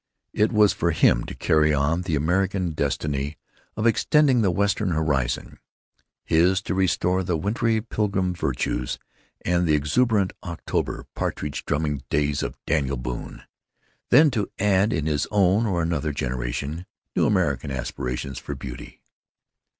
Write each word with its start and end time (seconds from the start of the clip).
It 0.33 0.51
was 0.51 0.73
for 0.73 0.89
him 0.89 1.25
to 1.25 1.35
carry 1.35 1.75
on 1.75 2.01
the 2.01 2.15
American 2.15 2.71
destiny 2.71 3.37
of 3.77 3.85
extending 3.85 4.41
the 4.41 4.49
Western 4.49 4.89
horizon; 4.89 5.59
his 6.25 6.59
to 6.63 6.73
restore 6.73 7.23
the 7.23 7.37
wintry 7.37 7.81
Pilgrim 7.81 8.33
virtues 8.33 8.97
and 9.45 9.67
the 9.67 9.75
exuberant, 9.75 10.33
October, 10.43 11.05
partridge 11.13 11.65
drumming 11.65 12.01
days 12.09 12.41
of 12.41 12.57
Daniel 12.65 12.97
Boone; 12.97 13.43
then 14.09 14.31
to 14.31 14.49
add, 14.57 14.91
in 14.91 15.05
his 15.05 15.27
own 15.29 15.67
or 15.67 15.83
another 15.83 16.13
generation, 16.13 16.87
new 17.15 17.27
American 17.27 17.69
aspirations 17.69 18.39
for 18.39 18.55
beauty. 18.55 19.03